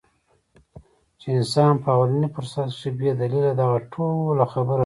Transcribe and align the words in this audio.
چې 1.19 1.27
انسان 1.37 1.73
پۀ 1.81 1.87
اولني 1.95 2.27
فرصت 2.35 2.69
کښې 2.77 2.89
بې 2.97 3.11
دليله 3.21 3.51
دغه 3.61 3.77
ټوله 3.91 4.45
خبره 4.53 4.69
رد 4.69 4.69
کړي- 4.69 4.79